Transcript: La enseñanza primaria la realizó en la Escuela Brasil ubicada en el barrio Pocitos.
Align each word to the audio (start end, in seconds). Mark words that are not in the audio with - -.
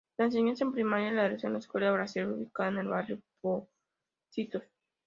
La 0.17 0.25
enseñanza 0.25 0.65
primaria 0.71 1.11
la 1.11 1.27
realizó 1.27 1.45
en 1.45 1.53
la 1.53 1.59
Escuela 1.59 1.91
Brasil 1.91 2.25
ubicada 2.25 2.69
en 2.69 2.77
el 2.79 2.87
barrio 2.87 3.21
Pocitos. 3.39 4.63